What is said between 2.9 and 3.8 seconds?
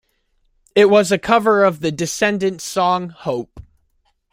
"Hope".